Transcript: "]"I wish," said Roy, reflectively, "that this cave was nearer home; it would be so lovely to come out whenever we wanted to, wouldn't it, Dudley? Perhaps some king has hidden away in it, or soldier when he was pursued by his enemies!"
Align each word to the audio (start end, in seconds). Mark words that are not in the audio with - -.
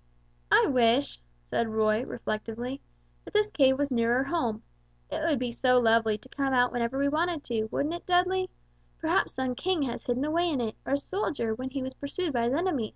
"]"I 0.64 0.68
wish," 0.68 1.20
said 1.50 1.68
Roy, 1.68 2.02
reflectively, 2.02 2.80
"that 3.26 3.34
this 3.34 3.50
cave 3.50 3.76
was 3.76 3.90
nearer 3.90 4.24
home; 4.24 4.62
it 5.10 5.22
would 5.22 5.38
be 5.38 5.50
so 5.52 5.78
lovely 5.78 6.16
to 6.16 6.30
come 6.30 6.54
out 6.54 6.72
whenever 6.72 6.98
we 6.98 7.10
wanted 7.10 7.44
to, 7.44 7.64
wouldn't 7.66 7.92
it, 7.92 8.06
Dudley? 8.06 8.48
Perhaps 8.98 9.34
some 9.34 9.54
king 9.54 9.82
has 9.82 10.02
hidden 10.02 10.24
away 10.24 10.48
in 10.48 10.62
it, 10.62 10.76
or 10.86 10.96
soldier 10.96 11.54
when 11.54 11.68
he 11.68 11.82
was 11.82 11.92
pursued 11.92 12.32
by 12.32 12.44
his 12.44 12.54
enemies!" 12.54 12.94